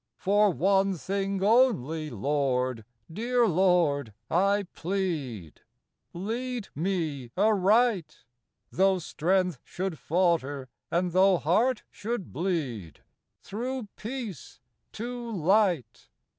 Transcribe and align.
For 0.17 0.49
one 0.49 0.95
thing 0.95 1.43
only, 1.43 2.09
Lord, 2.09 2.85
dear 3.13 3.47
Lord, 3.47 4.13
I 4.31 4.65
plead, 4.73 5.61
Lead 6.11 6.69
me 6.73 7.29
aright— 7.37 8.25
Though 8.71 8.97
strength 8.97 9.59
should 9.63 9.99
falter, 9.99 10.69
and 10.89 11.11
though 11.11 11.37
heart 11.37 11.83
should 11.91 12.33
bleed— 12.33 13.01
Through 13.43 13.89
Peace 13.95 14.59
to 14.93 15.31
Light. 15.33 16.09